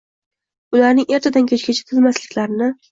Ularning 0.77 1.13
ertadan-kechgacha 1.19 1.89
tinmasliklarini 1.95 2.77